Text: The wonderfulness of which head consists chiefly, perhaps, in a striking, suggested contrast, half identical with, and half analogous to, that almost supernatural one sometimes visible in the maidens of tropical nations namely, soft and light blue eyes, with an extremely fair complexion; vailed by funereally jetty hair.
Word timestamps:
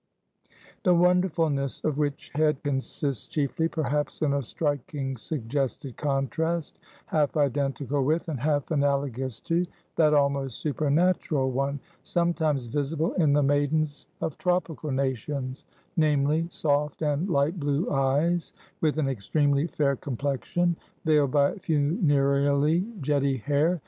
The 0.81 0.95
wonderfulness 0.95 1.83
of 1.83 1.99
which 1.99 2.31
head 2.33 2.63
consists 2.63 3.27
chiefly, 3.27 3.67
perhaps, 3.67 4.23
in 4.23 4.33
a 4.33 4.41
striking, 4.41 5.15
suggested 5.15 5.95
contrast, 5.95 6.79
half 7.05 7.37
identical 7.37 8.03
with, 8.03 8.27
and 8.27 8.39
half 8.39 8.71
analogous 8.71 9.39
to, 9.41 9.63
that 9.97 10.15
almost 10.15 10.57
supernatural 10.59 11.51
one 11.51 11.79
sometimes 12.01 12.65
visible 12.65 13.13
in 13.13 13.31
the 13.31 13.43
maidens 13.43 14.07
of 14.21 14.39
tropical 14.39 14.89
nations 14.89 15.65
namely, 15.95 16.47
soft 16.49 17.03
and 17.03 17.29
light 17.29 17.59
blue 17.59 17.87
eyes, 17.91 18.53
with 18.79 18.97
an 18.97 19.07
extremely 19.07 19.67
fair 19.67 19.95
complexion; 19.95 20.75
vailed 21.05 21.29
by 21.29 21.53
funereally 21.59 22.87
jetty 23.01 23.37
hair. 23.37 23.79